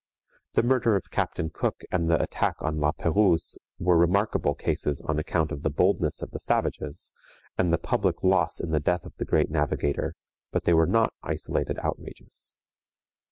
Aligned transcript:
The 0.53 0.63
murder 0.63 0.95
of 0.95 1.11
Captain 1.11 1.51
Cook 1.51 1.83
and 1.91 2.09
the 2.09 2.19
attack 2.19 2.55
on 2.57 2.79
La 2.79 2.91
Perouse 2.91 3.59
were 3.77 3.99
remarkable 3.99 4.55
cases 4.55 4.99
on 5.01 5.19
account 5.19 5.51
of 5.51 5.61
the 5.61 5.69
boldness 5.69 6.23
of 6.23 6.31
the 6.31 6.39
savages, 6.39 7.13
and 7.55 7.71
the 7.71 7.77
public 7.77 8.23
loss 8.23 8.59
in 8.59 8.71
the 8.71 8.79
death 8.79 9.05
of 9.05 9.13
the 9.17 9.25
great 9.25 9.51
navigator, 9.51 10.15
but 10.51 10.63
they 10.63 10.73
were 10.73 10.87
not 10.87 11.13
isolated 11.21 11.77
outrages. 11.83 12.55